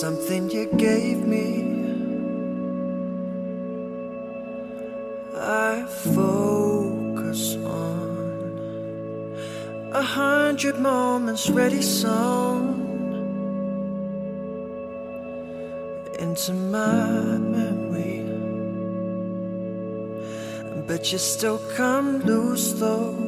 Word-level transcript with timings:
something 0.00 0.50
you 0.50 0.66
gave 0.76 1.26
me. 1.26 1.64
I 5.34 5.86
focus 6.14 7.56
on 7.56 8.10
a 9.92 10.02
hundred 10.02 10.78
moments 10.78 11.48
ready 11.48 11.80
sewn 11.80 12.84
into 16.18 16.52
my 16.52 17.38
memory. 17.56 18.20
But 20.86 21.10
you 21.10 21.18
still 21.18 21.58
come 21.74 22.18
loose 22.20 22.74
though. 22.74 23.25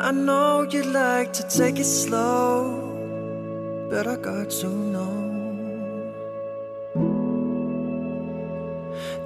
I 0.00 0.12
know 0.12 0.62
you'd 0.62 0.86
like 0.86 1.32
to 1.32 1.42
take 1.42 1.80
it 1.80 1.84
slow, 1.84 3.88
but 3.90 4.06
I 4.06 4.14
got 4.14 4.48
to 4.60 4.68
know. 4.68 6.12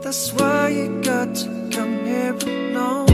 That's 0.00 0.32
why 0.32 0.70
you 0.70 1.02
got 1.02 1.34
to 1.34 1.68
come 1.70 2.06
here 2.06 2.32
alone. 2.32 3.11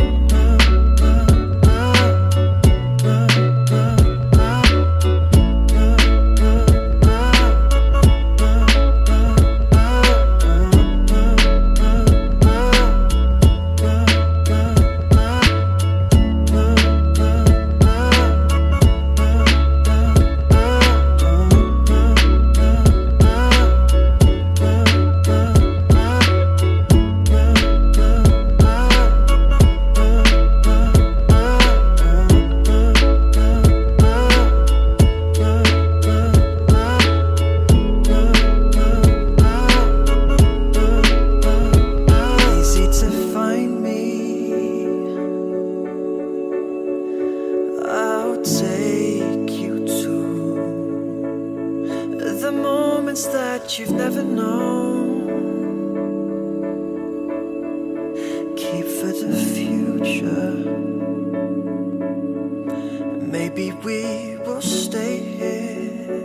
Maybe 63.21 63.73
we 63.85 64.39
will 64.45 64.63
stay 64.63 65.19
here. 65.19 66.25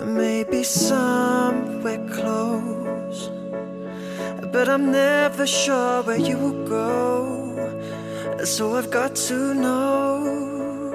Maybe 0.00 0.62
somewhere 0.62 2.02
close. 2.08 3.30
But 4.52 4.68
I'm 4.70 4.90
never 4.90 5.46
sure 5.46 6.02
where 6.02 6.16
you 6.16 6.38
will 6.38 6.64
go. 6.66 8.44
So 8.44 8.76
I've 8.76 8.90
got 8.90 9.14
to 9.28 9.54
know. 9.54 10.94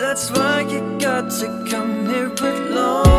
That's 0.00 0.30
why 0.32 0.62
you 0.68 0.80
got 0.98 1.30
to 1.40 1.46
come 1.70 2.06
here 2.08 2.34
alone. 2.34 3.09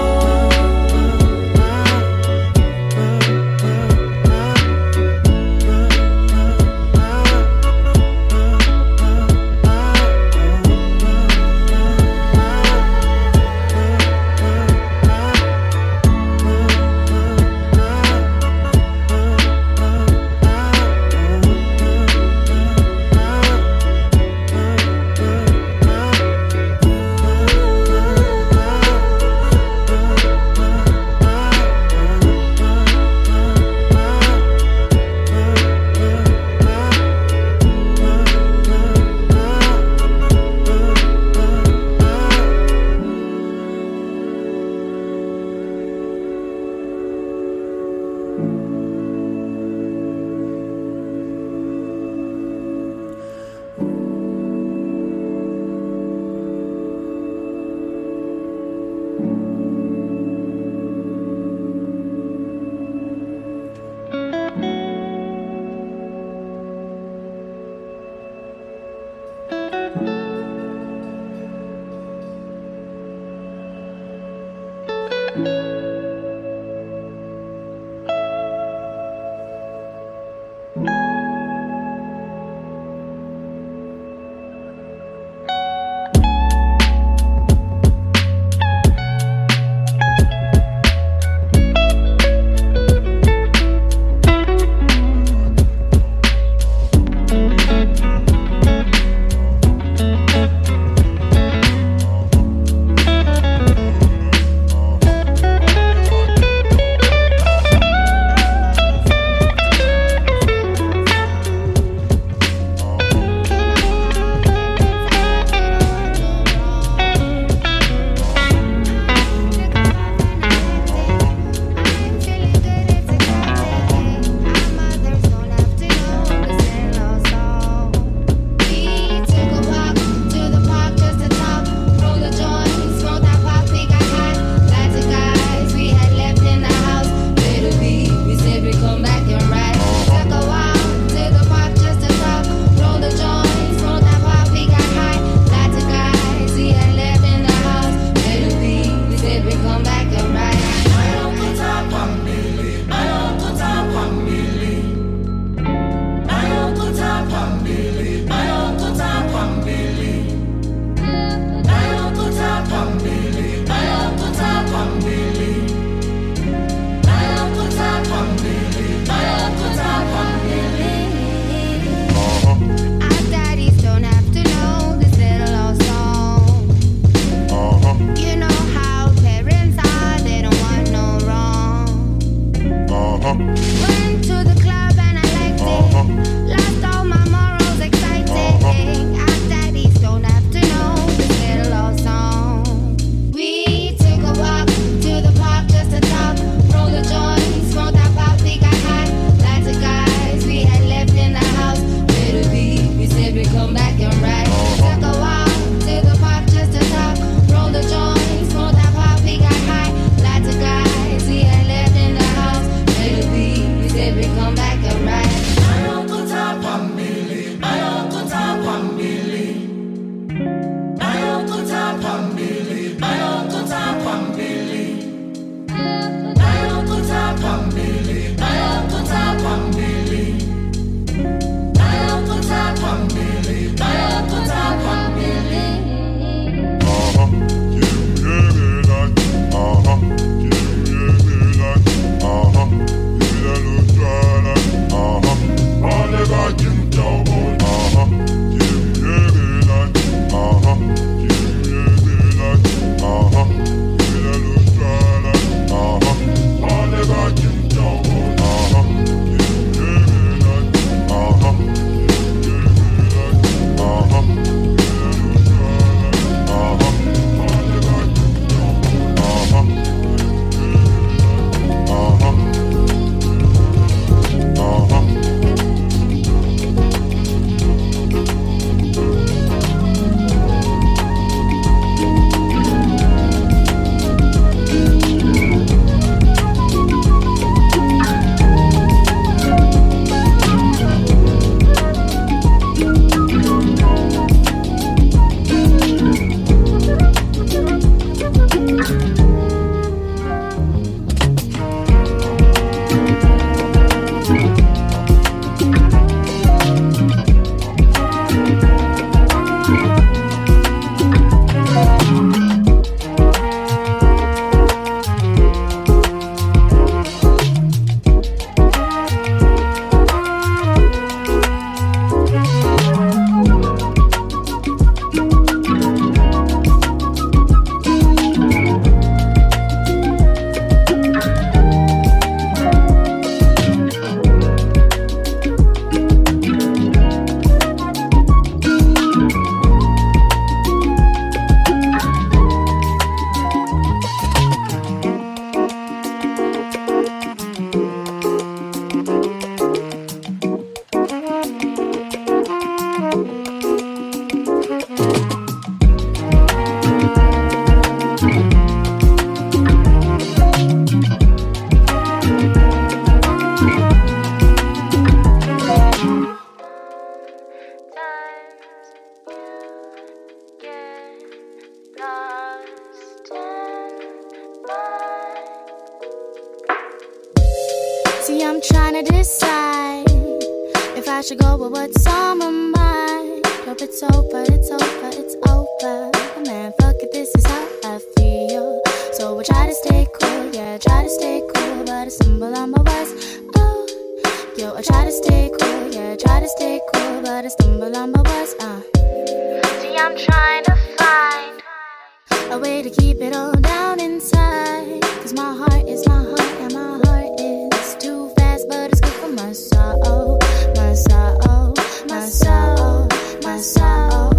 A 402.51 402.59
way 402.59 402.81
to 402.81 402.89
keep 402.89 403.21
it 403.21 403.33
all 403.33 403.53
down 403.53 403.99
inside. 404.01 405.01
Cause 405.21 405.33
my 405.33 405.55
heart 405.55 405.87
is 405.87 406.05
my 406.05 406.21
heart, 406.21 406.41
and 406.59 406.73
my 406.73 406.99
heart 407.05 407.39
is 407.39 407.95
too 407.95 408.29
fast, 408.35 408.67
but 408.67 408.91
it's 408.91 408.99
good 408.99 409.13
for 409.13 409.29
my 409.29 409.53
soul, 409.53 410.37
my 410.75 410.93
soul, 410.93 411.73
my 412.09 412.27
soul, 412.27 413.07
my 413.41 413.57
soul, 413.57 414.29
my 414.29 414.30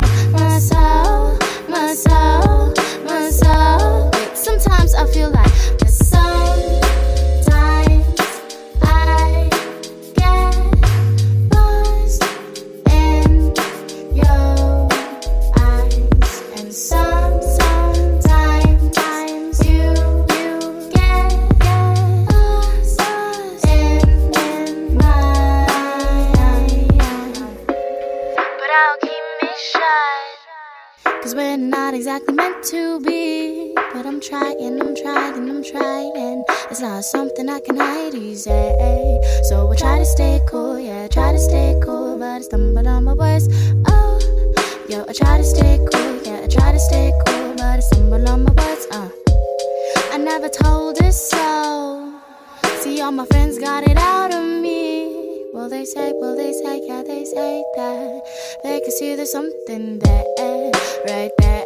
trying, 35.73 36.45
It's 36.71 36.81
not 36.81 37.03
something 37.05 37.49
I 37.49 37.61
can 37.61 37.77
hide 37.77 38.15
easy. 38.15 38.51
So 39.49 39.71
I 39.71 39.77
try 39.77 39.99
to 39.99 40.05
stay 40.05 40.41
cool, 40.47 40.79
yeah, 40.79 41.05
I 41.05 41.09
try 41.09 41.33
to 41.33 41.39
stay 41.39 41.81
cool. 41.83 42.19
But 42.19 42.27
I 42.27 42.41
stumble 42.41 42.87
on 42.87 43.05
my 43.05 43.15
words. 43.15 43.49
Oh, 43.89 44.19
yo, 44.89 45.05
I 45.09 45.13
try 45.13 45.39
to 45.39 45.45
stay 45.45 45.79
cool, 45.93 46.23
yeah, 46.25 46.43
I 46.45 46.49
try 46.49 46.73
to 46.73 46.79
stay 46.79 47.13
cool. 47.27 47.55
But 47.57 47.79
I 47.79 47.81
stumble 47.81 48.29
on 48.29 48.45
my 48.45 48.53
words, 48.53 48.87
uh. 48.93 49.09
I 50.13 50.19
never 50.19 50.49
told 50.49 50.99
it 51.01 51.13
so. 51.13 52.21
See, 52.81 53.01
all 53.01 53.13
my 53.13 53.27
friends 53.27 53.59
got 53.59 53.85
it 53.85 53.97
out 53.97 54.33
of 54.35 54.45
me. 54.45 55.47
Well, 55.55 55.69
they 55.69 55.85
say, 55.85 56.13
well, 56.15 56.37
they 56.37 56.53
say, 56.53 56.87
yeah, 56.87 57.03
they 57.03 57.25
say 57.25 57.65
that. 57.77 58.23
They 58.63 58.81
can 58.81 58.91
see 58.91 59.15
there's 59.17 59.33
something 59.33 59.99
there, 59.99 60.25
right 61.09 61.31
there, 61.39 61.65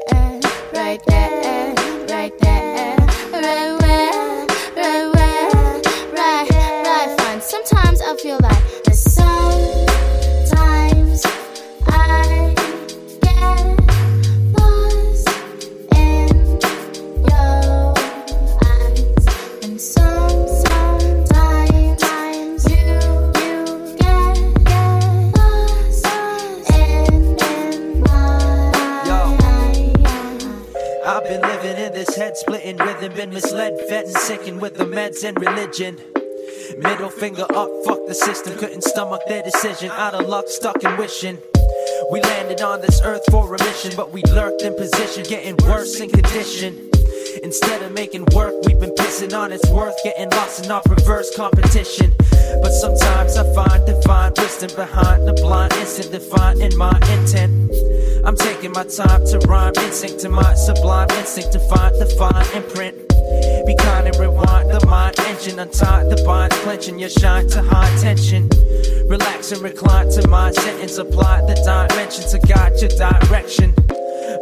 right 0.73 1.01
there, 1.07 1.75
right 2.09 2.33
there, 2.41 2.66
right 3.43 3.77
where, 3.81 4.47
right 4.77 5.07
where, 5.15 5.51
right, 6.13 6.51
right, 6.51 7.21
fine. 7.21 7.41
Sometimes 7.41 8.01
I 8.01 8.17
feel 8.17 8.39
like 8.41 8.56
rhythm, 33.09 33.31
been 33.31 33.35
misled, 33.35 33.79
fed 33.89 34.05
and 34.05 34.17
sickened 34.17 34.61
with 34.61 34.75
the 34.77 34.85
meds 34.85 35.25
and 35.25 35.39
religion. 35.41 35.99
Middle 36.79 37.11
finger 37.11 37.47
up, 37.55 37.69
fuck 37.85 37.99
the 38.07 38.15
system, 38.15 38.57
couldn't 38.59 38.83
stomach 38.83 39.21
their 39.29 39.43
decision. 39.43 39.91
Out 39.91 40.15
of 40.15 40.29
luck, 40.29 40.47
stuck 40.49 40.83
in 40.83 40.97
wishing. 40.97 41.39
We 42.11 42.21
landed 42.21 42.61
on 42.63 42.81
this 42.81 43.01
earth 43.03 43.23
for 43.31 43.55
a 43.55 43.63
mission, 43.63 43.93
but 43.97 44.13
we 44.13 44.23
lurked 44.25 44.63
in 44.63 44.75
position, 44.75 45.25
getting 45.25 45.57
worse 45.69 46.01
in 46.01 46.11
condition. 46.11 46.91
Instead 47.43 47.83
of 47.83 47.93
making 47.93 48.25
work, 48.35 48.55
we've 48.65 48.81
been 48.81 48.95
pissing 48.95 49.39
on 49.39 49.53
its 49.53 49.69
worth, 49.71 49.97
getting 50.03 50.31
lost 50.31 50.65
in 50.65 50.71
our 50.71 50.83
perverse 50.83 51.35
competition. 51.37 52.13
But 52.19 52.73
sometimes 52.73 53.37
I 53.37 53.45
find 53.55 53.87
divine 53.87 54.33
wisdom 54.37 54.71
behind 54.75 55.29
the 55.29 55.35
blind 55.35 55.73
instant, 55.75 56.11
divine 56.13 56.61
in 56.61 56.77
my 56.77 56.97
intent. 57.13 57.71
I'm 58.27 58.35
taking 58.35 58.73
my 58.73 58.83
time 58.83 59.25
to 59.27 59.39
rhyme, 59.47 59.73
instinct 59.77 60.19
to 60.23 60.29
my 60.29 60.53
sublime 60.55 61.09
instinct 61.11 61.53
to 61.53 61.61
find 61.61 61.95
the 61.95 62.07
fine 62.19 62.45
imprint. 62.61 63.07
Be 63.65 63.77
kind 63.77 64.09
and 64.09 64.17
rewind 64.19 64.69
the 64.69 64.85
mind 64.85 65.17
engine, 65.21 65.61
untie 65.61 66.03
the 66.03 66.21
binds, 66.27 66.59
clenching 66.59 66.99
your 66.99 67.09
shine 67.09 67.47
to 67.51 67.63
high 67.63 67.97
tension. 68.01 68.51
Relax 69.07 69.53
and 69.53 69.63
recline 69.63 70.11
to 70.11 70.27
my 70.27 70.51
sentence, 70.51 70.99
apply 70.99 71.43
the 71.43 71.55
dimension 71.55 72.29
to 72.31 72.45
guide 72.49 72.73
your 72.81 72.91
direction. 72.91 73.73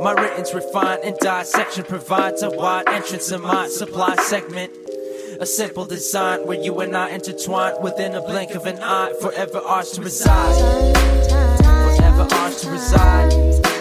My 0.01 0.13
written's 0.13 0.55
refined 0.55 1.03
and 1.05 1.19
dissection 1.19 1.85
provides 1.85 2.43
a 2.43 2.51
wide 2.51 2.89
entrance 2.89 3.31
in 3.33 3.43
my 3.43 3.69
supply 3.69 4.17
segment. 4.17 4.73
A 5.41 5.47
simple 5.47 5.85
design 5.85 6.47
where 6.47 6.59
you 6.59 6.81
and 6.81 6.97
I 6.97 7.11
intertwine 7.11 7.75
within 7.83 8.15
a 8.15 8.23
blink 8.23 8.53
of 8.53 8.65
an 8.65 8.79
eye, 8.79 9.13
forever 9.21 9.59
ours 9.59 9.91
to 9.93 10.01
reside. 10.01 10.95
Forever 11.59 12.27
ours 12.33 12.63
to 12.63 12.71
reside. 12.71 13.74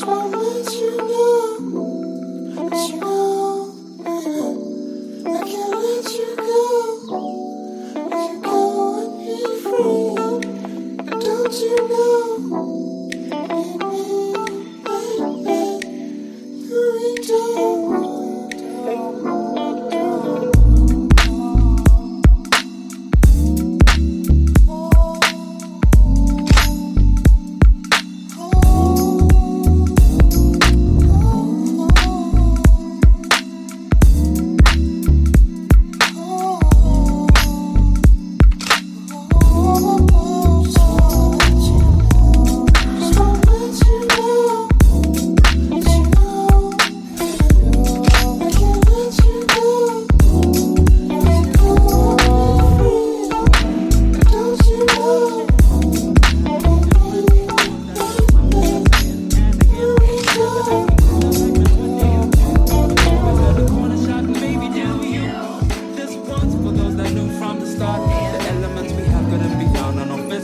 smoke. 0.00 0.39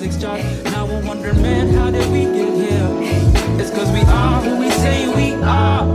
Physics 0.06 0.22
chart. 0.22 0.40
Now 0.64 0.86
we're 0.86 1.04
wondering, 1.04 1.40
man, 1.42 1.68
how 1.74 1.90
did 1.90 2.10
we 2.12 2.24
get 2.24 2.52
here? 2.54 3.60
It's 3.60 3.70
cause 3.70 3.90
we 3.90 4.00
are 4.02 4.40
who 4.40 4.58
we 4.58 4.70
say 4.70 5.08
we 5.08 5.34
are. 5.42 5.85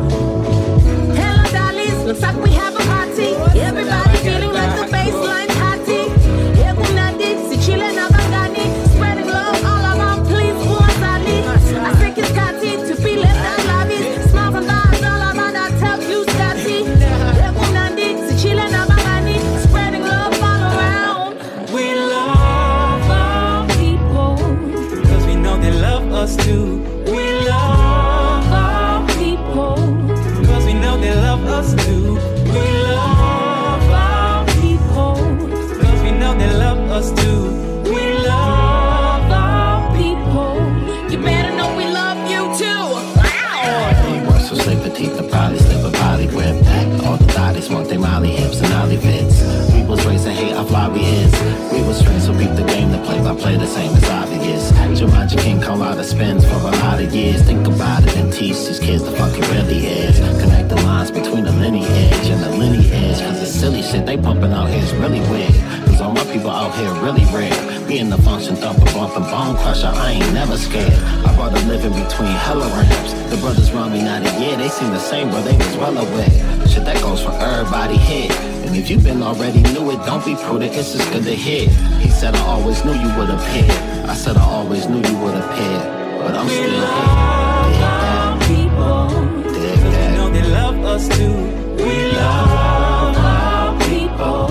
Out 56.22 56.44
for 56.44 56.56
a 56.56 56.72
lot 56.84 57.02
of 57.02 57.14
years. 57.14 57.42
Think 57.42 57.68
about 57.68 58.04
it 58.04 58.16
and 58.16 58.32
teach 58.32 58.58
these 58.66 58.80
kids 58.80 59.04
the 59.04 59.12
fuck 59.12 59.36
it 59.38 59.48
really 59.52 59.88
is. 59.88 60.20
Connect 60.42 60.70
the 60.70 60.76
lines 60.76 61.10
between 61.10 61.44
the 61.46 61.52
lineage 61.52 62.28
and 62.30 62.44
the 62.44 62.52
lineage. 62.58 63.20
Cause 63.20 63.40
the 63.40 63.46
silly 63.46 63.82
shit 63.82 64.06
they 64.06 64.18
pumping 64.18 64.54
out 64.54 64.70
here 64.70 64.84
is 64.84 64.94
really 64.94 65.22
weird. 65.32 65.54
Cause 65.86 66.02
all 66.02 66.14
my 66.14 66.24
people 66.26 66.52
out 66.52 66.76
here 66.76 66.94
really 67.02 67.26
rare. 67.34 67.88
Being 67.88 68.10
the 68.10 68.18
function 68.20 68.56
thumper, 68.56 68.86
bump 68.94 69.16
and 69.18 69.26
bone 69.26 69.56
crusher, 69.58 69.88
I 69.88 70.12
ain't 70.12 70.34
never 70.34 70.58
scared. 70.58 70.94
I 71.26 71.36
brought 71.36 71.58
a 71.58 71.66
living 71.66 71.94
between 71.94 72.32
hella 72.46 72.68
ramps. 72.70 73.14
The 73.32 73.38
brothers 73.38 73.72
around 73.72 73.94
me 73.94 74.04
not 74.04 74.22
a 74.22 74.32
year, 74.40 74.56
they 74.58 74.70
seem 74.70 74.92
the 74.92 75.00
same, 75.00 75.30
but 75.30 75.42
they 75.42 75.58
was 75.58 75.76
well 75.78 75.98
aware. 75.98 76.30
Shit 76.68 76.86
that 76.86 77.02
goes 77.02 77.24
for 77.24 77.32
everybody 77.32 77.98
here. 77.98 78.32
And 78.66 78.76
if 78.76 78.90
you've 78.90 79.04
been 79.04 79.24
already 79.24 79.64
knew 79.74 79.90
it, 79.92 80.06
don't 80.06 80.24
be 80.24 80.36
prudent, 80.36 80.76
it's 80.76 80.94
just 80.94 81.12
good 81.12 81.24
to 81.24 81.36
hear. 81.36 81.68
He 82.00 82.10
said 82.10 82.36
I 82.36 82.42
always 82.46 82.86
knew 82.86 82.94
you 82.94 83.12
would 83.18 83.30
appear. 83.30 83.72
I 84.06 84.14
said 84.14 84.38
I 84.38 84.46
always 84.46 84.88
knew 84.88 85.02
you 85.02 85.18
would 85.18 85.36
appear. 85.36 86.01
But 86.24 86.36
I'm 86.38 86.48
still 86.48 86.70
here. 86.70 88.38
Dig 88.48 88.70
that. 88.78 89.12
Dig 89.54 89.92
We 89.98 90.06
know 90.16 90.28
they 90.36 90.46
love 90.60 90.80
us 90.94 91.04
too. 91.18 91.36
We 91.84 91.94
love 92.20 93.18
our 93.18 93.70
people. 93.90 94.48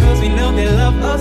Cause 0.00 0.20
we 0.24 0.28
know 0.38 0.50
they 0.56 0.70
love 0.82 0.98
us 1.12 1.13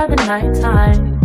by 0.00 0.06
the 0.06 0.16
nighttime, 0.26 1.20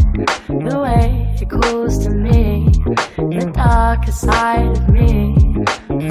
the 0.67 0.77
way 0.77 1.33
it 1.39 1.49
cools 1.49 1.97
to 1.97 2.09
me, 2.09 2.69
the 3.15 3.49
darker 3.53 4.11
side 4.11 4.77
of 4.77 4.89
me. 4.89 5.33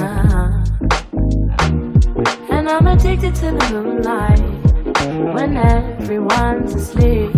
Uh-huh. 0.01 0.65
And 2.51 2.67
I'm 2.71 2.87
addicted 2.87 3.35
to 3.35 3.51
the 3.59 3.69
moonlight 3.71 4.41
when 5.35 5.59
everyone's 5.59 6.75
asleep. 6.75 7.35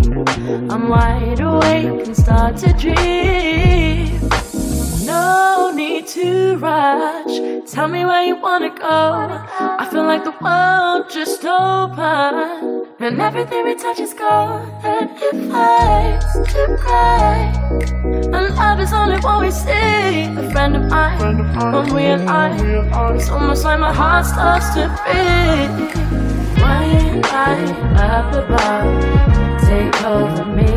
I'm 0.71 0.89
wide 0.89 1.41
awake 1.41 2.07
and 2.07 2.17
start 2.17 2.59
to 2.59 2.73
dream. 2.75 4.21
No 5.07 5.73
need 5.75 6.07
to 6.09 6.57
rush. 6.59 7.26
Tell 7.77 7.89
me 7.89 8.07
where 8.07 8.23
you 8.23 8.37
wanna 8.37 8.71
go. 8.71 9.05
I 9.61 9.87
feel 9.91 10.05
like 10.05 10.25
the 10.25 10.33
world 10.41 11.11
just 11.11 11.45
opened. 11.45 12.87
And 13.01 13.21
everything 13.21 13.67
we 13.67 13.75
touch 13.75 14.01
is 14.01 14.15
gold. 14.15 14.63
And 14.83 15.11
it 15.27 15.37
fades 15.53 16.33
to 16.53 16.63
gray. 16.81 17.53
And 18.35 18.57
love 18.57 18.81
is 18.81 18.95
only 18.95 19.19
what 19.19 19.43
we 19.43 19.51
see. 19.51 20.25
A 20.25 20.51
friend 20.53 20.75
of 20.75 20.85
mine, 20.89 21.37
when 21.75 21.95
we 21.95 22.07
align. 22.07 22.59
It's 23.15 23.29
almost 23.29 23.63
like 23.65 23.79
my 23.79 23.93
heart 23.93 24.25
starts 24.25 24.71
to 24.77 24.89
beat. 25.05 25.69
When 26.63 27.23
I 27.27 27.57
up 28.09 28.33
above, 28.43 28.89
take 29.69 30.03
over 30.03 30.47
me. 30.47 30.73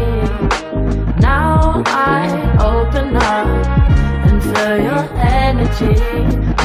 Now 1.21 1.81
I 1.85 2.27
open 2.59 3.15
up 3.15 3.47
and 3.69 3.78
feel 4.53 4.77
your 4.81 5.05
energy. 5.15 5.93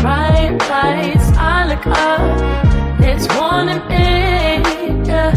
Bright 0.00 0.58
lights, 0.70 1.28
I 1.36 1.66
look 1.70 1.86
up. 1.86 2.20
It's 3.00 3.26
warning 3.36 3.82
me. 3.88 4.04
Yeah. 5.08 5.32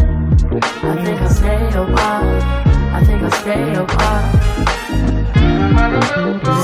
I 0.84 1.04
think 1.04 1.22
I'll 1.22 1.30
stay 1.30 1.64
a 1.74 1.86
while. 1.96 2.42
I 2.96 3.04
think 3.06 3.22
I'll 3.24 3.32
stay 3.32 3.74
a 3.74 3.84
while. 3.96 4.28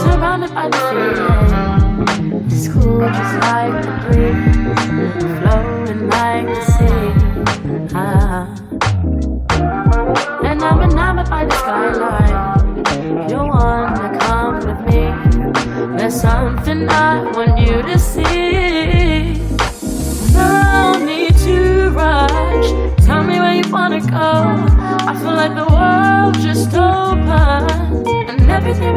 Surrounded 0.03 0.53
by 0.53 0.69
the 0.69 0.77
feeling. 0.89 2.45
It's 2.45 2.67
cool 2.69 2.99
just 2.99 3.35
like 3.47 3.75
the 3.83 3.91
breeze. 4.03 4.53
Flowing 5.39 6.09
like 6.09 6.47
the 6.47 6.61
sea. 6.73 7.93
Ah. 7.95 8.62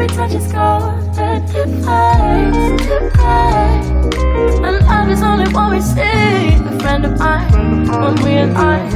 We 0.07 0.15
touch 0.15 0.33
is 0.33 0.51
gold. 0.51 0.83
And 1.17 1.49
fades. 1.49 2.83
And 4.65 4.85
love 4.87 5.09
is 5.09 5.21
only 5.23 5.51
what 5.53 5.71
we 5.71 5.81
see. 5.81 6.01
A 6.01 6.79
friend 6.79 7.05
of 7.05 7.17
mine, 7.17 7.87
when 7.87 8.15
we 8.23 8.37
align. 8.37 8.87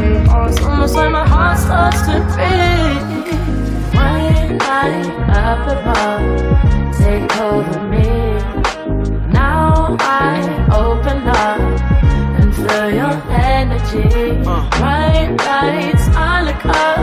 It's 0.48 0.62
almost 0.62 0.96
like 0.96 1.12
my 1.12 1.28
heart 1.28 1.58
starts 1.58 2.02
to 2.08 2.20
beat. 2.36 3.02
When 3.96 4.62
I 4.62 4.88
up 5.48 5.68
above, 5.76 6.98
take 6.98 7.38
over 7.40 7.80
me. 7.90 8.08
Now 9.34 9.98
I 10.00 10.68
open 10.72 11.28
up 11.28 11.60
and 12.40 12.56
feel 12.56 12.90
your 13.00 13.16
energy. 13.30 14.44
Bright 14.44 15.36
lights, 15.38 16.08
I 16.16 16.44
look 16.48 16.66
up. 16.66 17.00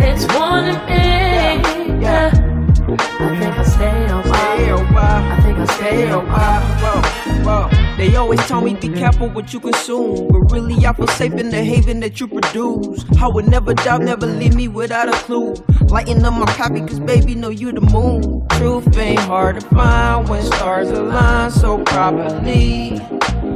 It's 0.00 0.24
warning 0.34 0.80
me. 0.86 2.02
Yeah. 2.02 2.51
I 2.98 3.38
think 3.38 3.54
I'll 3.56 3.64
stay 3.64 4.68
a 4.68 4.76
while. 4.76 5.32
I 5.32 5.40
think 5.42 5.58
I'll 5.58 5.66
stay 5.66 5.82
stay 5.82 6.10
a 6.10 6.18
while. 6.18 6.62
Whoa, 6.82 7.68
whoa. 7.68 7.96
They 7.96 8.16
always 8.16 8.40
tell 8.46 8.60
me 8.60 8.74
be 8.74 8.88
careful 8.88 9.28
what 9.28 9.52
you 9.52 9.60
consume, 9.60 10.28
but 10.28 10.40
really 10.52 10.86
I 10.86 10.92
feel 10.92 11.06
safe 11.08 11.34
in 11.34 11.50
the 11.50 11.62
haven 11.62 12.00
that 12.00 12.20
you 12.20 12.28
produce. 12.28 13.04
I 13.20 13.28
would 13.28 13.48
never 13.48 13.74
doubt, 13.74 14.02
never 14.02 14.26
leave 14.26 14.54
me 14.54 14.68
without 14.68 15.08
a 15.08 15.12
clue. 15.12 15.54
Lighten 15.88 16.24
up 16.24 16.34
my 16.34 16.46
copy, 16.54 16.80
cause 16.80 17.00
baby, 17.00 17.34
know 17.34 17.50
you 17.50 17.72
the 17.72 17.80
moon. 17.80 18.46
Truth 18.50 18.96
ain't 18.96 19.20
hard 19.20 19.60
to 19.60 19.66
find 19.68 20.28
when 20.28 20.42
stars 20.44 20.90
align 20.90 21.50
so 21.50 21.82
properly. 21.84 22.96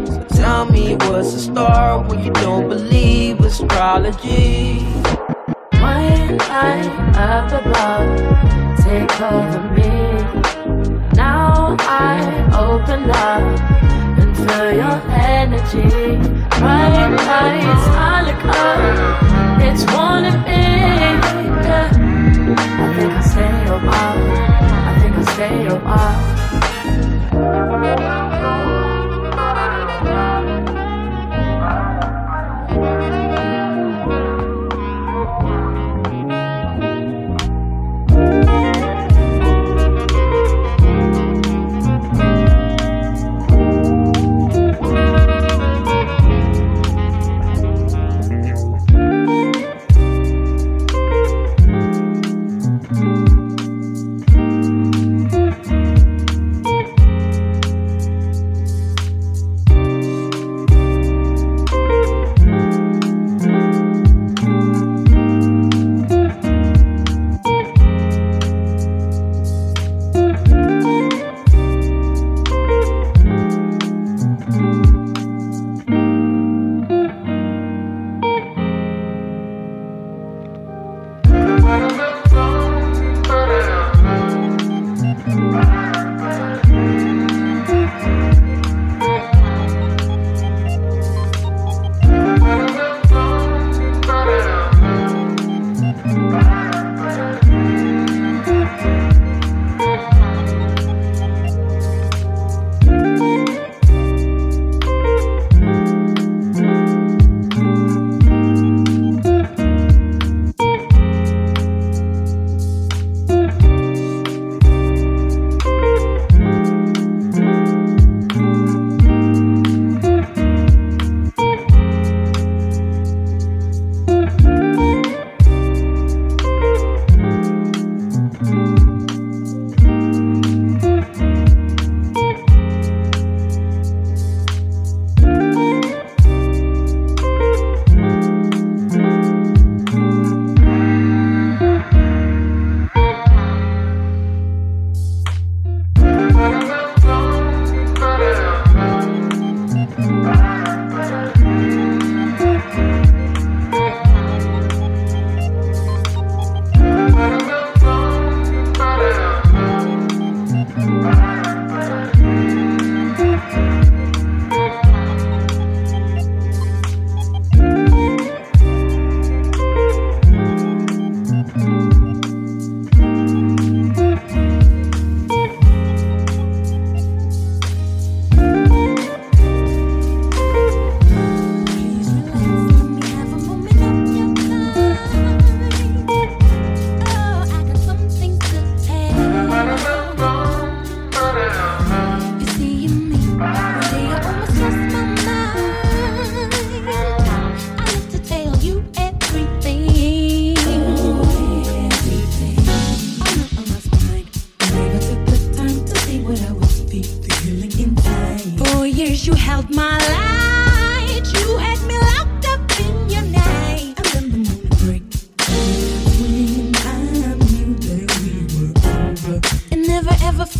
So 0.07 0.27
tell 0.31 0.65
me 0.67 0.97
what's 0.97 1.33
a 1.35 1.41
star 1.41 2.03
when 2.09 2.23
you 2.25 2.33
don't 2.33 2.69
believe 2.69 3.41
astrology. 3.41 4.81
When 5.81 6.39
light 6.39 6.87
up 7.17 7.53
above 7.53 8.66
take 8.87 9.21
over 9.21 9.61
me. 9.77 9.93
Now 11.15 11.77
I 11.81 12.15
open 12.67 13.11
up 13.11 13.43
and 14.21 14.37
feel 14.37 14.71
your 14.83 14.99
energy. 15.11 15.89
Bright 16.59 17.11
lights 17.29 17.89
on 18.09 18.23
the 18.29 18.35
club, 18.43 18.83
it's 19.67 19.85
wanting 19.93 20.41
me. 20.49 20.65
Yeah. 21.67 21.91
I 22.79 22.95
think 22.97 23.13
I'll 23.13 23.23
stay 23.33 23.57
a 23.67 23.79
while. 23.89 24.21
I 24.91 24.99
think 25.01 25.17
I'll 25.17 25.35
stay 25.35 25.67
a 25.67 25.77
while. 25.87 26.66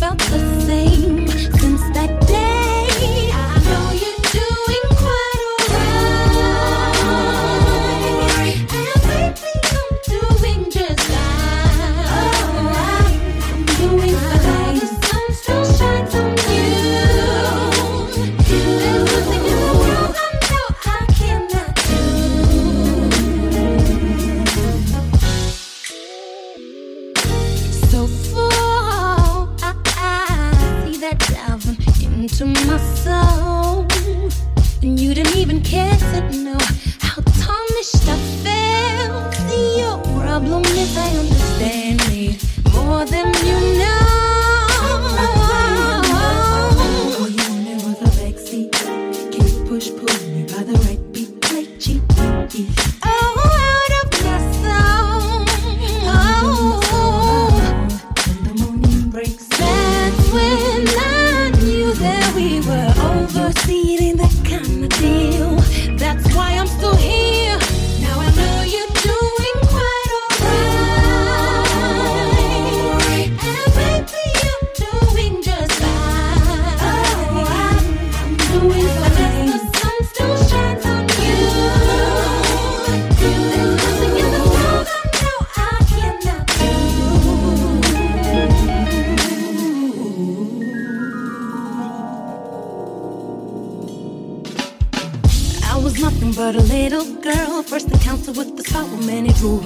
Felt 0.07 0.19
the 0.19 0.56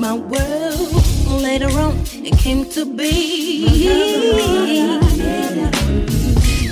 my 0.02 0.16
world 0.16 1.06
later 1.44 1.70
on 1.80 1.94
it 2.26 2.36
came 2.40 2.66
to 2.66 2.86
be. 2.86 3.68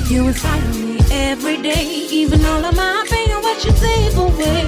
You 0.10 0.28
inspire 0.28 0.74
me 0.74 0.98
every 1.12 1.62
day, 1.62 1.86
even 2.10 2.44
all 2.44 2.66
of 2.66 2.76
my 2.76 3.06
pain 3.08 3.30
what 3.44 3.64
you 3.64 3.72
take 3.74 4.16
away. 4.16 4.66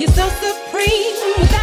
You're 0.00 0.10
so 0.10 0.28
supreme. 0.42 1.57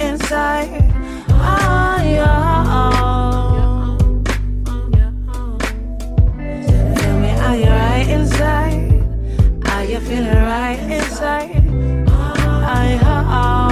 inside 0.00 0.70
on 1.30 2.08
your 2.08 2.26
own. 2.80 4.24
Tell 6.94 7.18
me, 7.18 7.30
are 7.30 7.56
you 7.56 7.66
right 7.66 8.06
inside? 8.08 9.02
Are 9.66 9.84
you 9.84 10.00
feeling 10.00 10.42
right 10.54 10.78
inside? 10.90 11.56
On 12.08 12.90
your 12.90 13.08
own. 13.08 13.67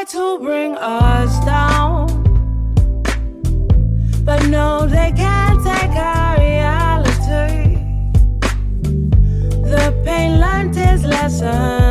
try 0.00 0.04
to 0.04 0.38
bring 0.38 0.76
us 0.76 1.44
down, 1.44 2.06
but 4.24 4.46
no, 4.48 4.86
they 4.86 5.12
can't 5.12 5.62
take 5.62 5.90
our 5.90 6.38
reality. 6.38 7.76
The 9.68 10.00
pain 10.04 10.40
learned 10.40 10.76
is 10.76 11.04
lesson. 11.04 11.89